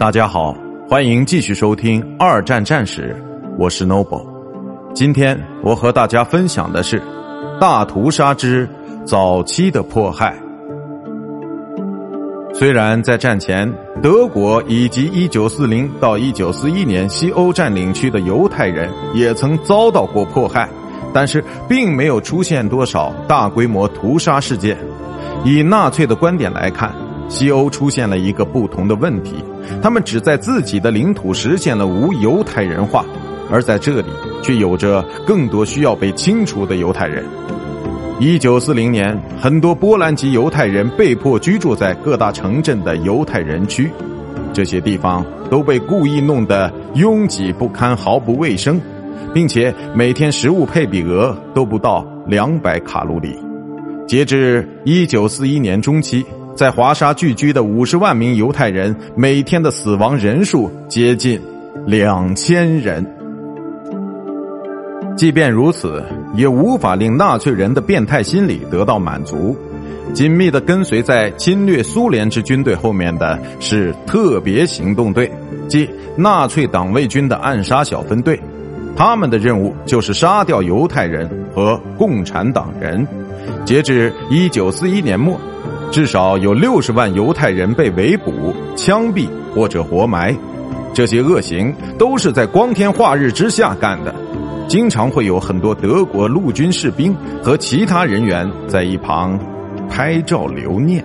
[0.00, 0.52] 大家好，
[0.88, 3.14] 欢迎继续收听《二战战史》，
[3.56, 4.26] 我是 Noble。
[4.92, 7.00] 今天我和大家分享的是
[7.60, 8.68] 大屠杀之
[9.04, 10.36] 早期的迫害。
[12.52, 13.72] 虽然在战前，
[14.02, 20.68] 德国以及1940到1941年西欧占领区的犹太人也曾遭到过迫害，
[21.14, 24.76] 但是并没有出现多少大规模屠杀事件。
[25.44, 26.94] 以纳粹的观点来看。
[27.28, 29.36] 西欧出现了一个不同的问题，
[29.80, 33.04] 他们只在自己的领土实现了无犹太人化，
[33.48, 34.08] 而在这里
[34.42, 37.24] 却有着更多需要被清除的犹太人。
[38.18, 43.88] 一九四零年，很多波兰籍犹太人被迫居住在各大城镇的犹太人区，
[44.52, 48.80] 这些地方都被故意弄得拥挤不堪、毫不卫生，
[49.32, 53.49] 并且每天食物配比额都不到两百卡路里。
[54.10, 56.26] 截至一九四一年中期。
[56.56, 61.40] 在华沙聚居的五十万名犹太人，每天的死亡人数接近
[61.86, 63.06] 两千人。
[65.16, 66.02] 即便如此，
[66.34, 69.56] 也无法令纳粹人的变态心理得到满足。
[70.12, 75.30] 紧密的跟随在侵略苏联之军队后面的是特别行动队，
[75.68, 78.40] 即纳粹党卫军的暗杀小分队。
[78.96, 83.06] 他们的任务就是杀掉犹太人和共产党人。
[83.64, 85.38] 截至一九四一年末。
[85.92, 90.32] 至少有六十万犹太人被围捕、枪毙或者活埋，
[90.94, 94.14] 这些恶行都是在光天化日之下干的，
[94.68, 97.12] 经常会有很多德国陆军士兵
[97.42, 99.36] 和其他人员在一旁
[99.88, 101.04] 拍照留念。